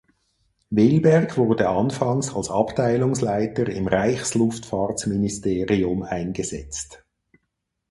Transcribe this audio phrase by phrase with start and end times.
[0.71, 7.03] Wilberg wurde anfangs als Abteilungsleiter im Reichsluftfahrtministerium eingesetzt.